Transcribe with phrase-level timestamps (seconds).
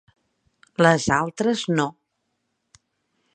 [0.83, 1.87] Les altres no.